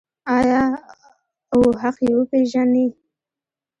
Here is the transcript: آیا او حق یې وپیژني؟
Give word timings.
آیا 0.37 0.63
او 1.53 1.61
حق 1.81 1.97
یې 2.05 2.11
وپیژني؟ 2.17 2.87